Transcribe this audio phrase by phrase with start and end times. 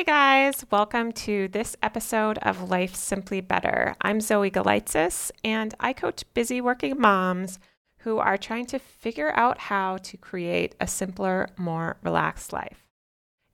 [0.00, 3.94] Hey guys, welcome to this episode of Life Simply Better.
[4.00, 7.58] I'm Zoe Galitzis, and I coach busy working moms
[7.98, 12.88] who are trying to figure out how to create a simpler, more relaxed life.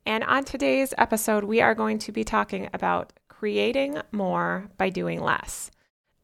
[0.06, 5.20] And on today's episode, we are going to be talking about creating more by doing
[5.20, 5.72] less.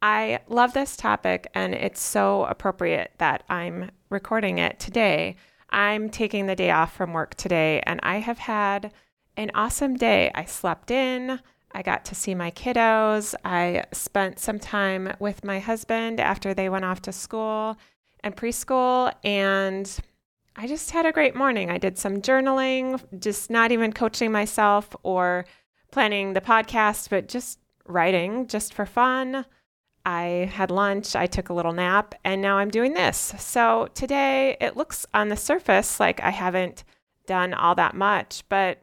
[0.03, 5.35] I love this topic, and it's so appropriate that I'm recording it today.
[5.71, 8.93] I'm taking the day off from work today, and I have had
[9.37, 10.31] an awesome day.
[10.35, 11.41] I slept in.
[11.75, 13.35] I got to see my kiddos.
[13.45, 17.77] I spent some time with my husband after they went off to school
[18.23, 19.13] and preschool.
[19.25, 19.91] And
[20.55, 21.71] I just had a great morning.
[21.71, 25.47] I did some journaling, just not even coaching myself or
[25.91, 29.47] planning the podcast, but just writing just for fun.
[30.05, 33.35] I had lunch, I took a little nap, and now I'm doing this.
[33.39, 36.85] So today it looks on the surface like I haven't
[37.27, 38.83] done all that much, but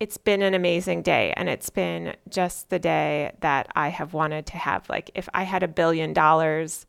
[0.00, 4.46] it's been an amazing day and it's been just the day that I have wanted
[4.46, 4.88] to have.
[4.88, 6.86] Like, if I had a billion dollars,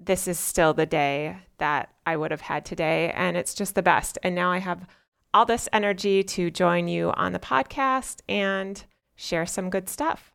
[0.00, 3.12] this is still the day that I would have had today.
[3.14, 4.18] And it's just the best.
[4.22, 4.86] And now I have
[5.34, 8.82] all this energy to join you on the podcast and
[9.14, 10.32] share some good stuff.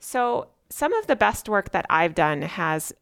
[0.00, 2.92] So, some of the best work that I've done has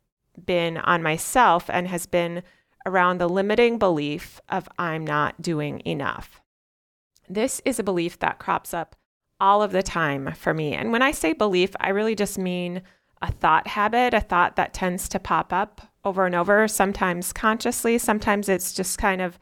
[0.44, 2.42] been on myself and has been
[2.84, 6.41] around the limiting belief of I'm not doing enough.
[7.32, 8.94] This is a belief that crops up
[9.40, 10.74] all of the time for me.
[10.74, 12.82] And when I say belief, I really just mean
[13.22, 17.96] a thought habit, a thought that tends to pop up over and over, sometimes consciously,
[17.96, 19.38] sometimes it's just kind of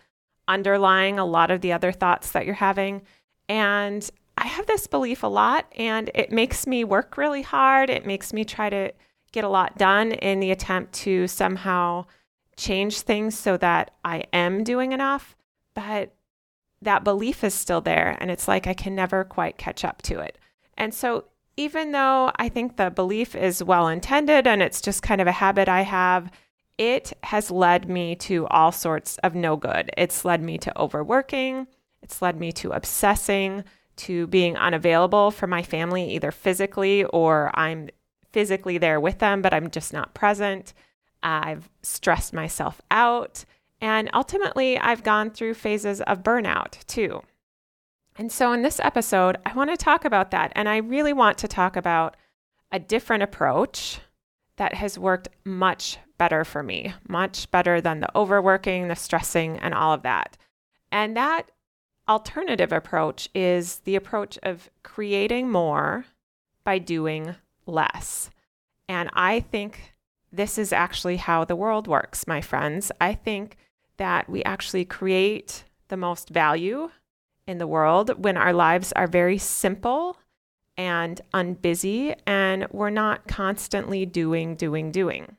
[0.47, 3.03] underlying a lot of the other thoughts that you're having.
[3.49, 7.91] And I have this belief a lot, and it makes me work really hard.
[7.91, 8.93] It makes me try to
[9.33, 12.07] get a lot done in the attempt to somehow
[12.57, 15.35] change things so that I am doing enough.
[15.75, 16.15] But
[16.83, 18.17] that belief is still there.
[18.20, 20.39] And it's like I can never quite catch up to it.
[20.77, 21.25] And so,
[21.56, 25.33] even though I think the belief is well intended and it's just kind of a
[25.33, 26.31] habit I have,
[26.78, 29.91] it has led me to all sorts of no good.
[29.99, 31.66] It's led me to overworking,
[32.03, 33.65] it's led me to obsessing,
[33.97, 37.91] to being unavailable for my family, either physically or I'm
[38.32, 40.72] physically there with them, but I'm just not present.
[41.22, 43.44] I've stressed myself out.
[43.81, 47.23] And ultimately, I've gone through phases of burnout too.
[48.17, 50.53] And so, in this episode, I want to talk about that.
[50.55, 52.17] And I really want to talk about
[52.71, 54.01] a different approach
[54.57, 59.73] that has worked much better for me, much better than the overworking, the stressing, and
[59.73, 60.37] all of that.
[60.93, 61.51] And that
[62.09, 66.05] alternative approach is the approach of creating more
[66.65, 67.37] by doing
[67.67, 68.31] less.
[68.89, 69.95] And I think
[70.33, 72.93] this is actually how the world works, my friends.
[73.01, 73.57] I think
[74.00, 76.91] that we actually create the most value
[77.47, 80.16] in the world when our lives are very simple
[80.75, 85.37] and unbusy and we're not constantly doing, doing, doing.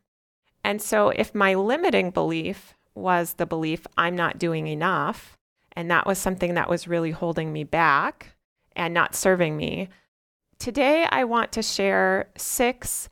[0.64, 5.40] And so, if my limiting belief was the belief I'm not doing enough,
[5.72, 8.36] and that was something that was really holding me back
[8.76, 9.90] and not serving me,
[10.60, 13.10] today I want to share six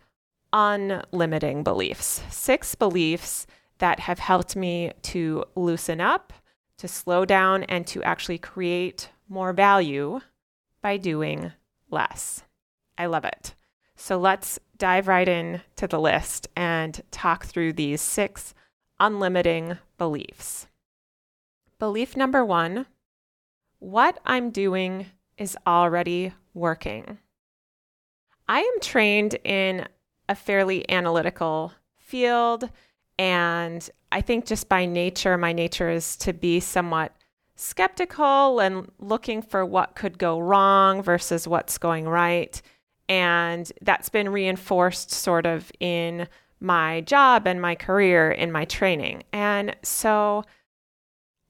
[0.53, 3.47] unlimiting beliefs, six beliefs
[3.79, 6.31] that have helped me to loosen up,
[6.77, 10.21] to slow down, and to actually create more value
[10.81, 11.51] by doing
[11.89, 12.43] less.
[12.97, 13.55] I love it.
[13.95, 18.53] So let's dive right in to the list and talk through these six
[18.99, 20.67] unlimiting beliefs.
[21.79, 22.85] Belief number one
[23.79, 25.05] what I'm doing
[25.37, 27.17] is already working.
[28.47, 29.87] I am trained in
[30.27, 32.69] a fairly analytical field
[33.19, 37.13] and I think just by nature, my nature is to be somewhat
[37.57, 42.59] skeptical and looking for what could go wrong versus what's going right.
[43.09, 46.29] And that's been reinforced sort of in
[46.61, 49.23] my job and my career in my training.
[49.33, 50.45] And so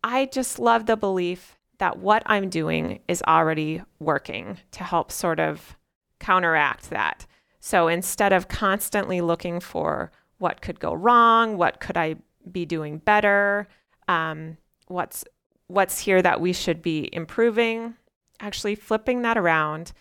[0.04, 5.40] I just love the belief that what I'm doing is already working to help sort
[5.40, 5.78] of
[6.20, 7.28] counteract that.
[7.60, 12.16] So instead of constantly looking for what could go wrong, what could I
[12.52, 13.68] be doing better,
[14.08, 14.58] um,
[14.88, 15.24] what's
[15.68, 17.94] what's here that we should be improving.
[18.40, 19.92] Actually, flipping that around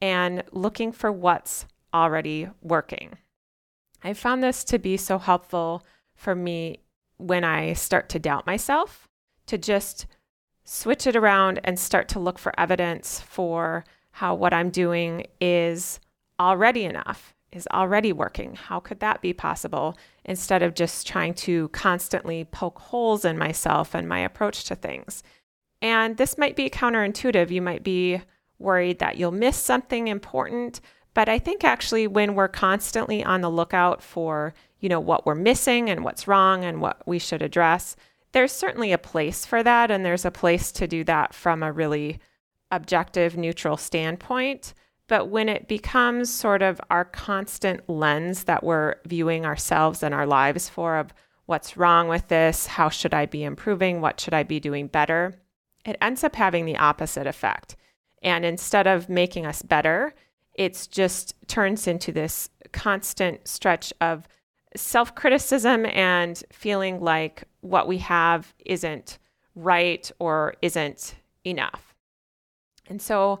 [0.00, 3.16] and looking for what's already working.
[4.04, 5.84] I found this to be so helpful
[6.14, 6.78] for me
[7.16, 9.08] when I start to doubt myself,
[9.46, 10.06] to just
[10.64, 16.00] switch it around and start to look for evidence for how what I'm doing is
[16.38, 18.54] already enough is already working.
[18.54, 19.96] How could that be possible?
[20.24, 25.22] Instead of just trying to constantly poke holes in myself and my approach to things.
[25.80, 27.50] And this might be counterintuitive.
[27.50, 28.22] You might be
[28.58, 30.80] worried that you'll miss something important.
[31.14, 35.34] But I think actually when we're constantly on the lookout for, you know, what we're
[35.34, 37.96] missing and what's wrong and what we should address,
[38.32, 41.72] there's certainly a place for that and there's a place to do that from a
[41.72, 42.18] really
[42.70, 44.74] objective neutral standpoint.
[45.08, 50.26] But when it becomes sort of our constant lens that we're viewing ourselves and our
[50.26, 51.12] lives for of
[51.46, 55.34] what's wrong with this, how should I be improving, what should I be doing better,
[55.84, 57.76] it ends up having the opposite effect.
[58.22, 60.14] And instead of making us better,
[60.54, 64.26] it's just turns into this constant stretch of
[64.74, 69.18] self criticism and feeling like what we have isn't
[69.54, 71.14] right or isn't
[71.44, 71.94] enough.
[72.88, 73.40] And so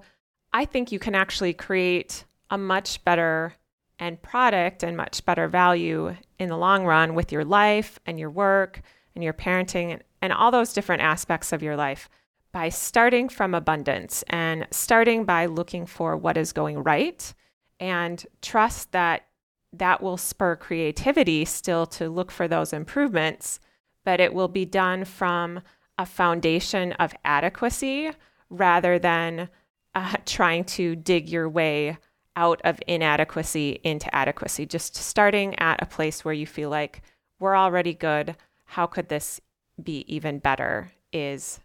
[0.56, 3.52] I think you can actually create a much better
[3.98, 8.30] end product and much better value in the long run with your life and your
[8.30, 8.80] work
[9.14, 12.08] and your parenting and all those different aspects of your life
[12.52, 17.34] by starting from abundance and starting by looking for what is going right
[17.78, 19.26] and trust that
[19.74, 23.60] that will spur creativity still to look for those improvements,
[24.06, 25.60] but it will be done from
[25.98, 28.10] a foundation of adequacy
[28.48, 29.50] rather than
[29.96, 31.98] uh, trying to dig your way
[32.36, 34.66] out of inadequacy into adequacy.
[34.66, 37.02] Just starting at a place where you feel like
[37.40, 38.36] we're already good.
[38.66, 39.40] How could this
[39.82, 40.92] be even better?
[41.12, 41.60] Is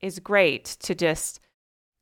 [0.00, 1.40] is great to just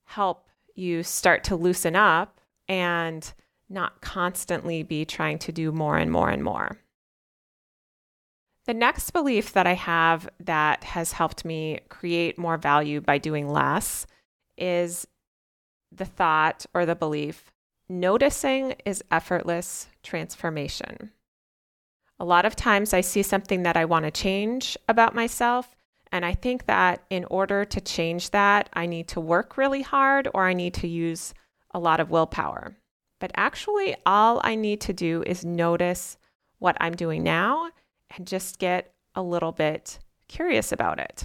[0.05, 3.33] help you start to loosen up and
[3.69, 6.79] not constantly be trying to do more and more and more.
[8.67, 13.49] The next belief that I have that has helped me create more value by doing
[13.49, 14.07] less
[14.57, 15.07] is
[15.91, 17.51] the thought or the belief
[17.89, 21.11] noticing is effortless transformation.
[22.21, 25.75] A lot of times I see something that I want to change about myself,
[26.11, 30.29] and I think that in order to change that, I need to work really hard
[30.35, 31.33] or I need to use
[31.73, 32.77] a lot of willpower.
[33.21, 36.19] But actually, all I need to do is notice
[36.59, 37.71] what I'm doing now
[38.17, 39.99] and just get a little bit
[40.29, 41.25] curious about it.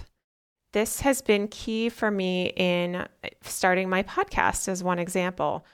[0.74, 3.06] This has been key for me in
[3.42, 5.64] starting my podcast, as one example.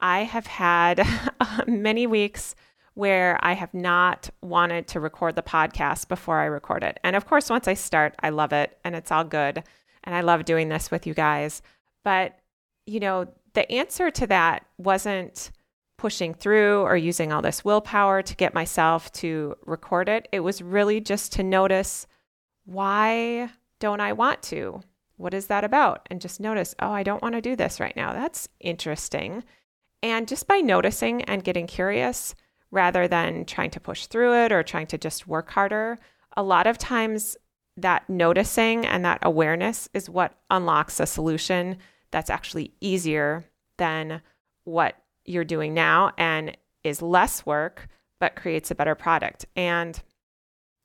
[0.00, 1.02] I have had
[1.66, 2.54] many weeks
[2.92, 7.00] where I have not wanted to record the podcast before I record it.
[7.02, 9.64] And of course, once I start, I love it and it's all good.
[10.04, 11.62] And I love doing this with you guys.
[12.04, 12.38] But,
[12.84, 15.52] you know, the answer to that wasn't
[15.96, 20.28] pushing through or using all this willpower to get myself to record it.
[20.32, 22.06] It was really just to notice
[22.66, 23.48] why
[23.80, 24.80] don't I want to?
[25.16, 26.06] What is that about?
[26.10, 28.12] And just notice, oh, I don't want to do this right now.
[28.12, 29.44] That's interesting.
[30.02, 32.34] And just by noticing and getting curious
[32.70, 35.98] rather than trying to push through it or trying to just work harder,
[36.36, 37.36] a lot of times
[37.76, 41.76] that noticing and that awareness is what unlocks a solution
[42.10, 43.44] that's actually easier
[43.76, 44.22] than
[44.64, 47.88] what you're doing now and is less work,
[48.18, 49.46] but creates a better product.
[49.56, 50.00] And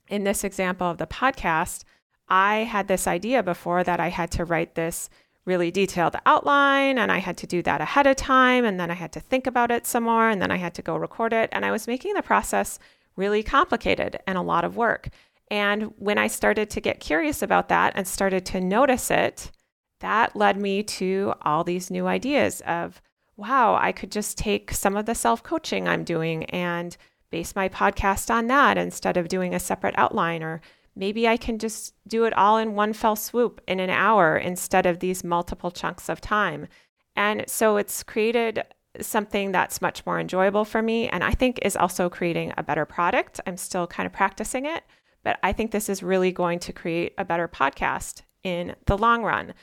[0.07, 1.83] in this example of the podcast,
[2.27, 5.09] I had this idea before that I had to write this
[5.45, 8.95] really detailed outline and I had to do that ahead of time and then I
[8.95, 11.49] had to think about it some more and then I had to go record it
[11.51, 12.79] and I was making the process
[13.15, 15.09] really complicated and a lot of work.
[15.51, 19.51] And when I started to get curious about that and started to notice it,
[19.99, 23.01] that led me to all these new ideas of
[23.37, 26.95] wow, I could just take some of the self coaching I'm doing and
[27.31, 30.41] base my podcast on that instead of doing a separate outline.
[30.41, 30.61] Or
[30.95, 34.85] maybe I can just do it all in one fell swoop in an hour instead
[34.85, 36.67] of these multiple chunks of time.
[37.15, 38.63] And so it's created
[39.01, 42.85] something that's much more enjoyable for me and I think is also creating a better
[42.85, 43.41] product.
[43.45, 44.83] I'm still kind of practicing it,
[45.23, 49.23] but I think this is really going to create a better podcast in the long
[49.23, 49.53] run.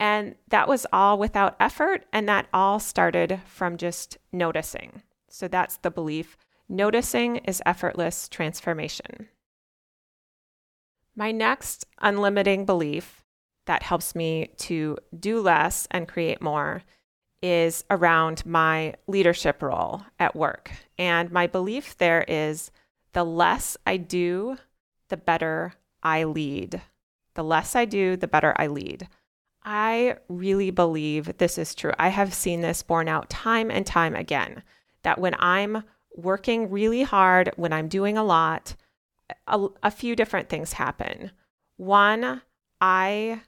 [0.00, 2.06] And that was all without effort.
[2.12, 5.02] And that all started from just noticing.
[5.28, 6.36] So that's the belief.
[6.68, 9.28] Noticing is effortless transformation.
[11.16, 13.24] My next unlimiting belief
[13.66, 16.82] that helps me to do less and create more
[17.42, 20.70] is around my leadership role at work.
[20.98, 22.70] And my belief there is
[23.12, 24.56] the less I do,
[25.08, 26.80] the better I lead.
[27.34, 29.08] The less I do, the better I lead.
[29.62, 31.92] I really believe this is true.
[31.98, 34.62] I have seen this borne out time and time again
[35.02, 35.84] that when I'm
[36.16, 38.74] working really hard, when I'm doing a lot,
[39.46, 41.30] a, a few different things happen.
[41.76, 42.42] One,
[42.80, 43.42] I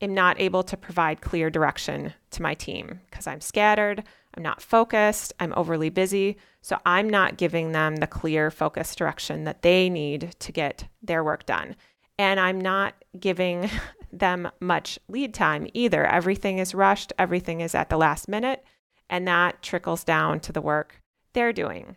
[0.00, 4.02] am not able to provide clear direction to my team because I'm scattered,
[4.34, 6.36] I'm not focused, I'm overly busy.
[6.60, 11.24] So I'm not giving them the clear, focused direction that they need to get their
[11.24, 11.76] work done.
[12.18, 13.70] And I'm not giving
[14.12, 16.06] them much lead time either.
[16.06, 18.64] Everything is rushed, everything is at the last minute,
[19.08, 21.00] and that trickles down to the work
[21.32, 21.96] they're doing.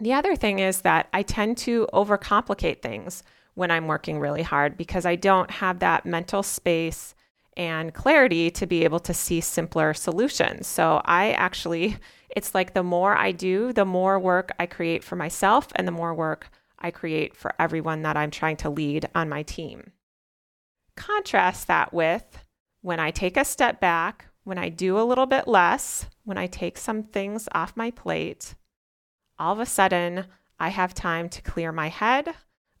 [0.00, 3.22] The other thing is that I tend to overcomplicate things
[3.54, 7.14] when I'm working really hard because I don't have that mental space
[7.56, 10.66] and clarity to be able to see simpler solutions.
[10.66, 11.98] So I actually,
[12.30, 15.92] it's like the more I do, the more work I create for myself and the
[15.92, 19.92] more work I create for everyone that I'm trying to lead on my team.
[20.96, 22.38] Contrast that with
[22.80, 26.46] when I take a step back, when I do a little bit less, when I
[26.46, 28.54] take some things off my plate,
[29.40, 30.26] all of a sudden
[30.60, 32.28] I have time to clear my head.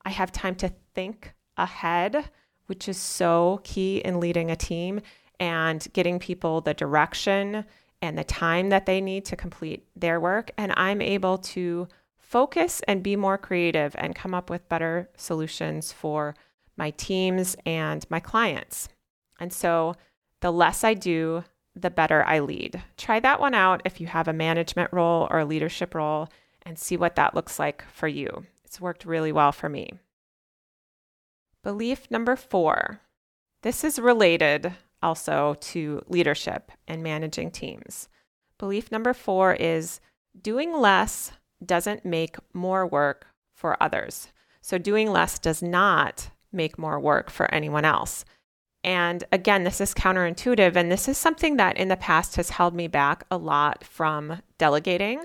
[0.04, 2.28] I have time to think ahead,
[2.66, 5.00] which is so key in leading a team
[5.40, 7.64] and getting people the direction
[8.02, 10.50] and the time that they need to complete their work.
[10.58, 11.88] And I'm able to
[12.18, 16.34] focus and be more creative and come up with better solutions for
[16.76, 18.88] my teams and my clients.
[19.40, 19.96] And so
[20.40, 22.82] the less I do, the better I lead.
[22.96, 26.28] Try that one out if you have a management role or a leadership role
[26.62, 28.46] and see what that looks like for you.
[28.64, 29.90] It's worked really well for me.
[31.62, 33.00] Belief number four
[33.62, 38.08] this is related also to leadership and managing teams.
[38.58, 40.00] Belief number four is
[40.40, 41.32] doing less
[41.64, 44.28] doesn't make more work for others.
[44.62, 48.24] So, doing less does not make more work for anyone else.
[48.82, 50.74] And again, this is counterintuitive.
[50.74, 54.40] And this is something that in the past has held me back a lot from
[54.58, 55.20] delegating.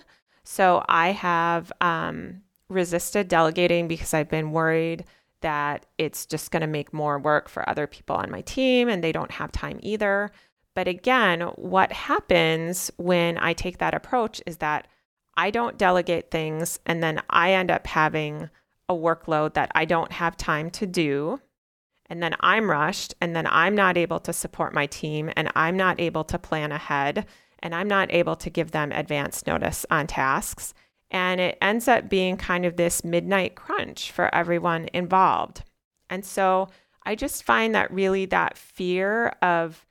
[0.46, 5.06] So, I have um, resisted delegating because I've been worried
[5.42, 9.04] that it's just going to make more work for other people on my team and
[9.04, 10.32] they don't have time either.
[10.74, 14.88] But again, what happens when I take that approach is that
[15.38, 18.50] I don't delegate things and then I end up having
[18.88, 21.42] a workload that I don't have time to do.
[22.08, 25.76] And then I'm rushed and then I'm not able to support my team and I'm
[25.76, 27.26] not able to plan ahead
[27.66, 30.76] and I'm not able to give them advance notice on tasks.
[31.10, 35.64] And it ends up being kind of this midnight crunch for everyone involved.
[36.08, 36.68] And so
[37.08, 39.84] I just find that really that fear of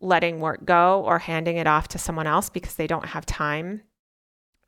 [0.00, 3.82] letting work go or handing it off to someone else because they don't have time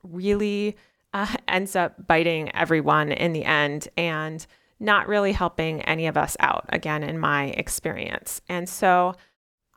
[0.03, 0.77] really
[1.15, 4.47] uh, ends up biting everyone in the end and
[4.79, 8.43] not really helping any of us out, again, in my experience.
[8.47, 9.15] And so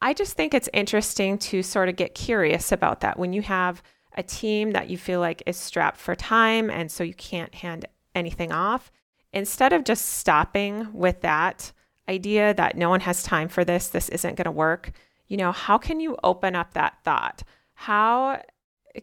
[0.05, 3.81] I just think it's interesting to sort of get curious about that when you have
[4.15, 7.87] a team that you feel like is strapped for time and so you can't hand
[8.13, 8.91] anything off.
[9.33, 11.71] Instead of just stopping with that
[12.07, 14.91] idea that no one has time for this, this isn't going to work,
[15.27, 17.41] you know, how can you open up that thought?
[17.73, 18.43] How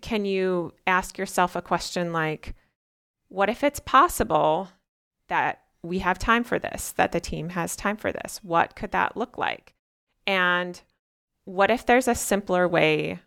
[0.02, 2.54] can you ask yourself a question like,
[3.26, 4.68] what if it's possible
[5.26, 8.38] that we have time for this, that the team has time for this?
[8.44, 9.74] What could that look like?
[10.28, 10.80] And
[11.44, 13.20] what if there's a simpler way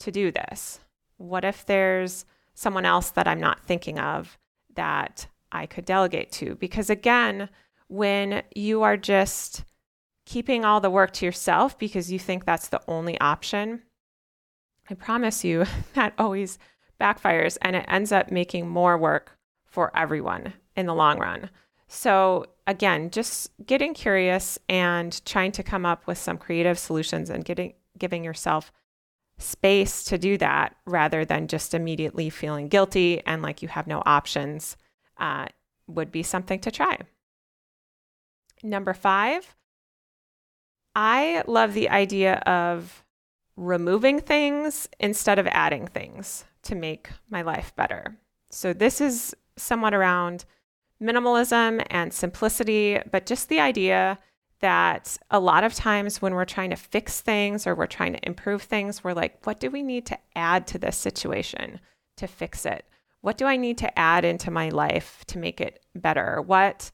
[0.00, 0.80] to do this?
[1.16, 2.24] What if there's
[2.54, 4.38] someone else that I'm not thinking of
[4.74, 6.54] that I could delegate to?
[6.56, 7.48] Because again,
[7.88, 9.64] when you are just
[10.26, 13.82] keeping all the work to yourself because you think that's the only option,
[14.88, 16.58] I promise you that always
[17.00, 21.50] backfires and it ends up making more work for everyone in the long run.
[21.92, 27.44] So, again, just getting curious and trying to come up with some creative solutions and
[27.44, 28.70] getting giving yourself
[29.38, 34.04] space to do that rather than just immediately feeling guilty and like you have no
[34.06, 34.76] options
[35.18, 35.46] uh,
[35.88, 36.96] would be something to try.
[38.62, 39.56] Number five,
[40.94, 43.04] I love the idea of
[43.56, 48.16] removing things instead of adding things to make my life better.
[48.48, 50.44] So, this is somewhat around
[51.02, 54.18] minimalism and simplicity, but just the idea
[54.60, 58.26] that a lot of times when we're trying to fix things or we're trying to
[58.26, 61.80] improve things, we're like, what do we need to add to this situation
[62.16, 62.84] to fix it?
[63.22, 66.42] What do I need to add into my life to make it better?
[66.42, 66.90] What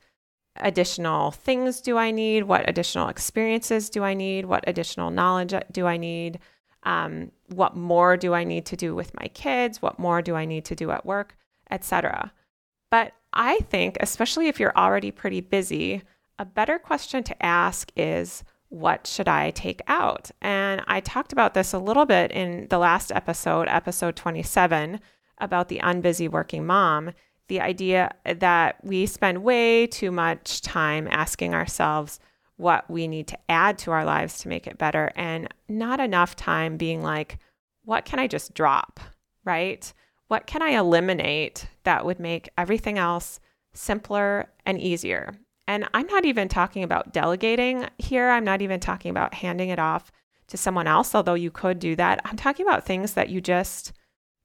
[0.56, 2.44] additional things do I need?
[2.44, 4.44] What additional experiences do I need?
[4.46, 6.38] What additional knowledge do I need?
[6.86, 9.82] um, what more do I need to do with my kids?
[9.82, 11.36] What more do I need to do at work,
[11.70, 12.32] etc.
[12.90, 16.02] But I think, especially if you're already pretty busy,
[16.38, 20.30] a better question to ask is, what should I take out?
[20.42, 25.00] And I talked about this a little bit in the last episode, episode 27,
[25.38, 27.12] about the unbusy working mom.
[27.48, 32.18] The idea that we spend way too much time asking ourselves,
[32.56, 36.34] what we need to add to our lives to make it better, and not enough
[36.34, 37.38] time being like,
[37.84, 38.98] what can I just drop,
[39.44, 39.92] right?
[40.28, 43.40] What can I eliminate that would make everything else
[43.74, 45.34] simpler and easier?
[45.68, 48.30] And I'm not even talking about delegating here.
[48.30, 50.12] I'm not even talking about handing it off
[50.48, 52.20] to someone else, although you could do that.
[52.24, 53.92] I'm talking about things that you just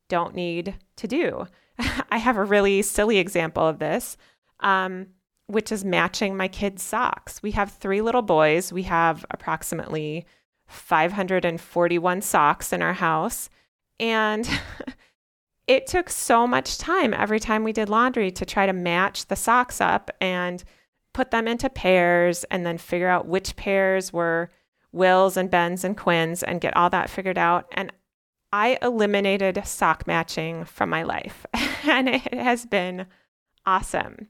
[0.10, 1.48] don't need to do.
[2.10, 4.18] I have a really silly example of this,
[4.62, 5.08] um,
[5.48, 7.42] which is matching my kids' socks.
[7.44, 8.74] We have three little boys.
[8.74, 10.26] We have approximately
[10.68, 13.50] 541 socks in our house.
[14.00, 14.50] And
[15.72, 19.38] it took so much time every time we did laundry to try to match the
[19.38, 20.66] socks up and
[21.13, 24.51] put them into pairs and then figure out which pairs were
[24.92, 27.68] Will's and Ben's and Quinn's and get all that figured out.
[27.72, 27.90] And
[28.51, 31.46] I eliminated sock matching from my life,
[31.88, 33.06] and it has been
[33.66, 34.28] awesome.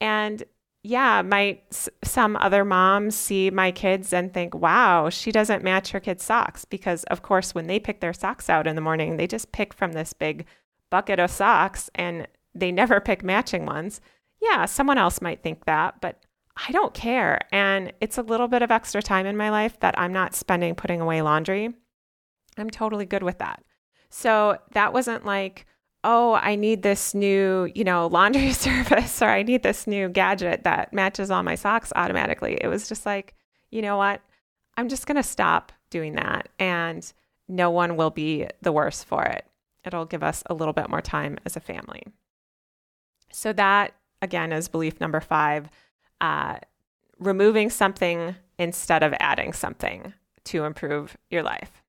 [0.00, 0.44] And
[0.84, 1.58] yeah, my
[2.04, 6.64] some other moms see my kids and think, "Wow, she doesn't match her kids' socks."
[6.64, 9.74] Because of course, when they pick their socks out in the morning, they just pick
[9.74, 10.46] from this big
[10.94, 14.00] bucket of socks and they never pick matching ones.
[14.40, 16.22] Yeah, someone else might think that, but
[16.56, 17.40] I don't care.
[17.50, 20.76] And it's a little bit of extra time in my life that I'm not spending
[20.76, 21.74] putting away laundry.
[22.56, 23.64] I'm totally good with that.
[24.08, 25.66] So that wasn't like,
[26.04, 30.62] oh, I need this new, you know, laundry service or I need this new gadget
[30.62, 32.56] that matches all my socks automatically.
[32.60, 33.34] It was just like,
[33.72, 34.20] you know what?
[34.76, 37.12] I'm just going to stop doing that and
[37.48, 39.44] no one will be the worse for it.
[39.84, 42.02] It'll give us a little bit more time as a family.
[43.32, 45.68] So, that again is belief number five
[46.20, 46.58] uh,
[47.18, 50.14] removing something instead of adding something
[50.44, 51.82] to improve your life.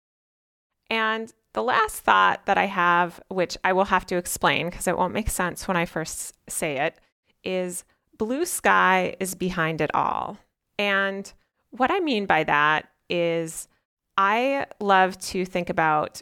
[0.90, 4.98] And the last thought that I have, which I will have to explain because it
[4.98, 7.00] won't make sense when I first say it,
[7.44, 7.86] is
[8.18, 10.38] blue sky is behind it all.
[10.78, 11.32] And
[11.72, 13.68] what I mean by that is
[14.18, 16.22] I love to think about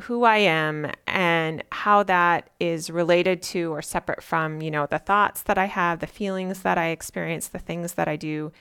[0.00, 4.98] who I am and how that is related to or separate from, you know, the
[4.98, 8.52] thoughts that I have, the feelings that I experience, the things that I do.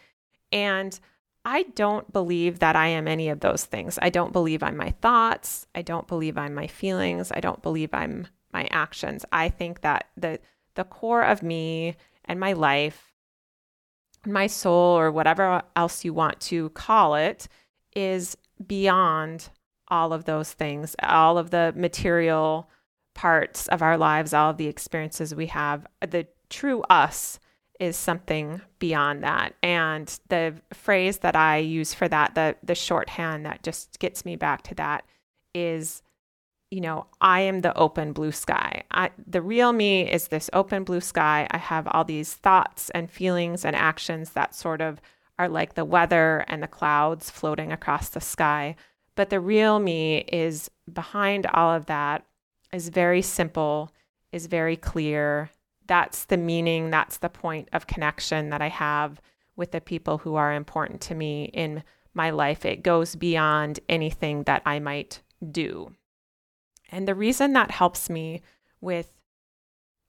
[0.51, 1.00] And
[1.46, 3.98] I don't believe that I am any of those things.
[4.01, 5.67] I don't believe I'm my thoughts.
[5.74, 7.31] I don't believe I'm my feelings.
[7.34, 9.25] I don't believe I'm my actions.
[9.31, 10.39] I think that the
[10.75, 13.14] the core of me and my life,
[14.25, 17.48] my soul or whatever else you want to call it
[17.96, 19.50] is beyond
[19.90, 22.70] all of those things, all of the material
[23.16, 25.86] parts of our lives, all of the experiences we have.
[26.02, 27.40] The true us
[27.80, 29.56] is something beyond that.
[29.64, 34.36] And the phrase that I use for that, the the shorthand that just gets me
[34.36, 35.06] back to that
[35.54, 36.02] is
[36.72, 38.84] you know, I am the open blue sky.
[38.92, 41.48] I, the real me is this open blue sky.
[41.50, 45.02] I have all these thoughts and feelings and actions that sort of
[45.40, 48.75] are like the weather and the clouds floating across the sky.
[49.20, 52.24] But the real me is behind all of that,
[52.72, 53.92] is very simple,
[54.32, 55.50] is very clear.
[55.88, 59.20] That's the meaning, that's the point of connection that I have
[59.58, 62.64] with the people who are important to me in my life.
[62.64, 65.92] It goes beyond anything that I might do.
[66.90, 68.42] And the reason that helps me
[68.79, 69.12] with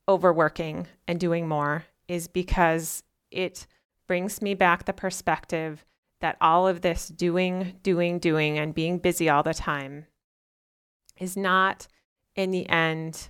[0.07, 3.67] overworking and doing more is because it
[4.07, 5.83] brings me back the perspective
[6.21, 10.05] that all of this doing, doing, doing, and being busy all the time
[11.19, 11.87] is not
[12.35, 13.27] in the end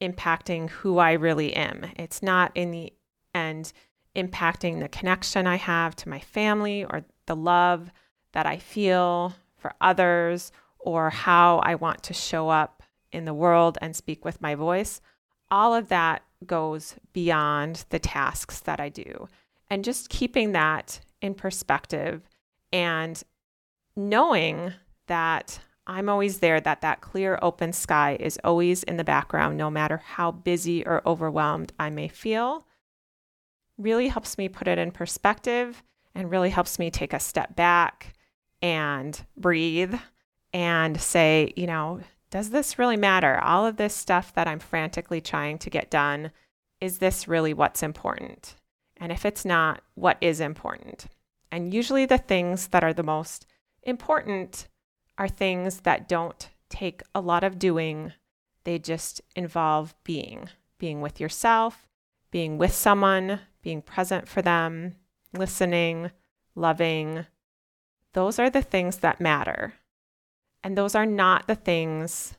[0.00, 1.86] impacting who I really am.
[1.96, 2.92] It's not in the
[3.34, 3.72] end
[4.16, 7.90] impacting the connection I have to my family or the love
[8.32, 12.82] that I feel for others or how I want to show up
[13.12, 15.00] in the world and speak with my voice.
[15.50, 19.28] All of that goes beyond the tasks that I do.
[19.70, 22.28] And just keeping that in perspective
[22.70, 23.22] and
[23.96, 24.74] knowing
[25.06, 29.70] that I'm always there, that that clear, open sky is always in the background, no
[29.70, 32.66] matter how busy or overwhelmed I may feel,
[33.78, 35.82] really helps me put it in perspective
[36.14, 38.14] and really helps me take a step back
[38.60, 39.94] and breathe
[40.52, 43.38] and say, you know, does this really matter?
[43.38, 46.32] All of this stuff that I'm frantically trying to get done,
[46.80, 48.56] is this really what's important?
[48.98, 51.06] And if it's not, what is important?
[51.50, 53.46] And usually the things that are the most
[53.82, 54.68] important
[55.18, 58.12] are things that don't take a lot of doing.
[58.64, 61.86] They just involve being, being with yourself,
[62.30, 64.96] being with someone, being present for them,
[65.32, 66.10] listening,
[66.54, 67.26] loving.
[68.12, 69.74] Those are the things that matter.
[70.62, 72.34] And those are not the things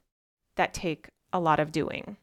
[0.56, 2.18] that take a lot of doing.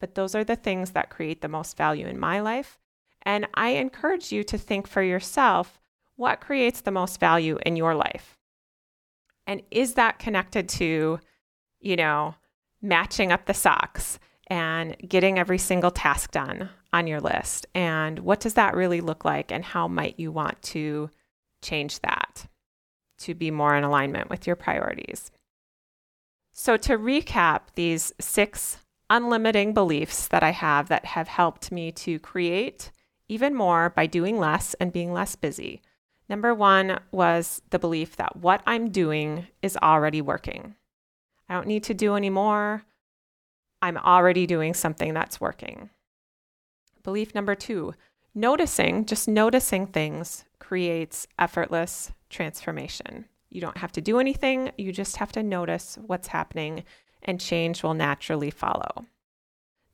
[0.00, 2.78] But those are the things that create the most value in my life.
[3.26, 5.80] And I encourage you to think for yourself
[6.16, 8.38] what creates the most value in your life?
[9.46, 11.18] And is that connected to,
[11.80, 12.34] you know,
[12.80, 14.18] matching up the socks?
[14.48, 17.66] and getting every single task done on your list.
[17.74, 19.50] And what does that really look like?
[19.50, 21.10] And how might you want to
[21.62, 22.46] change that
[23.18, 25.30] to be more in alignment with your priorities?
[26.52, 28.78] So, to recap these six
[29.10, 32.90] unlimiting beliefs that I have that have helped me to create
[33.28, 35.82] even more by doing less and being less busy.
[36.28, 40.74] Number one was the belief that what I'm doing is already working.
[41.48, 42.84] I don't need to do any more.
[43.82, 45.90] I'm already doing something that's working.
[47.02, 47.94] Belief number two
[48.34, 53.26] noticing, just noticing things creates effortless transformation.
[53.50, 56.82] You don't have to do anything, you just have to notice what's happening,
[57.22, 59.06] and change will naturally follow.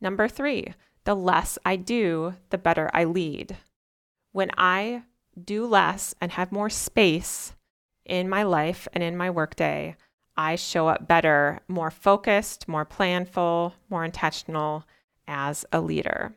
[0.00, 0.72] Number three,
[1.10, 3.56] the less I do, the better I lead.
[4.30, 5.02] When I
[5.44, 7.52] do less and have more space
[8.06, 9.96] in my life and in my workday,
[10.36, 14.84] I show up better, more focused, more planful, more intentional
[15.26, 16.36] as a leader.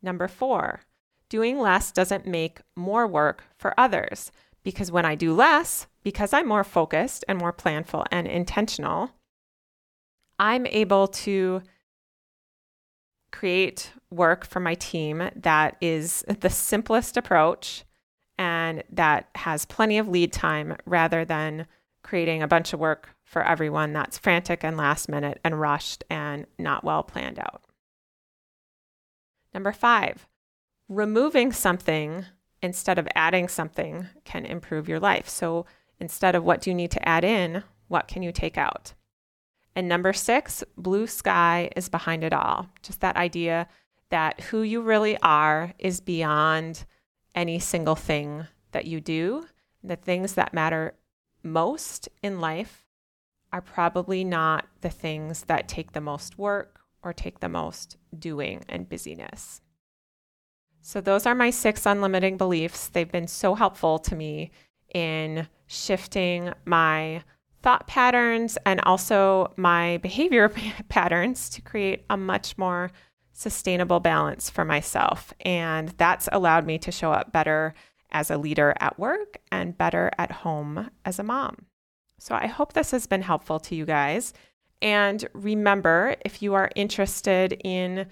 [0.00, 0.82] Number four,
[1.28, 4.30] doing less doesn't make more work for others
[4.62, 9.10] because when I do less, because I'm more focused and more planful and intentional,
[10.38, 11.62] I'm able to
[13.36, 17.84] create work for my team that is the simplest approach
[18.38, 21.66] and that has plenty of lead time rather than
[22.02, 26.46] creating a bunch of work for everyone that's frantic and last minute and rushed and
[26.58, 27.62] not well planned out.
[29.52, 30.26] Number five,
[30.88, 32.24] removing something
[32.62, 35.28] instead of adding something can improve your life.
[35.28, 35.66] So
[36.00, 38.94] instead of what do you need to add in, what can you take out?
[39.76, 42.70] And number six, blue sky is behind it all.
[42.82, 43.68] Just that idea
[44.08, 46.86] that who you really are is beyond
[47.34, 49.46] any single thing that you do.
[49.84, 50.94] The things that matter
[51.42, 52.86] most in life
[53.52, 58.64] are probably not the things that take the most work or take the most doing
[58.70, 59.60] and busyness.
[60.80, 62.88] So, those are my six unlimiting beliefs.
[62.88, 64.52] They've been so helpful to me
[64.94, 67.22] in shifting my
[67.66, 70.48] thought patterns and also my behavior
[70.88, 72.92] patterns to create a much more
[73.32, 75.34] sustainable balance for myself.
[75.40, 77.74] And that's allowed me to show up better
[78.12, 81.66] as a leader at work and better at home as a mom.
[82.20, 84.32] So I hope this has been helpful to you guys.
[84.80, 88.06] And remember, if you are interested in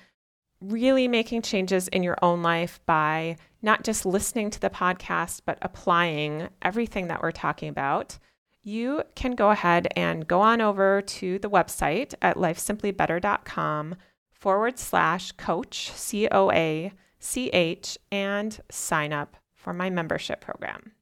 [0.61, 5.59] really making changes in your own life by not just listening to the podcast, but
[5.63, 8.19] applying everything that we're talking about,
[8.65, 13.95] you can go ahead and go on over to the website at lifesimplybetter.com
[14.33, 20.93] forward slash coach, C O A C H, and sign up for my membership program.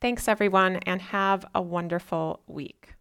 [0.00, 2.94] Thanks, everyone, and have a wonderful week.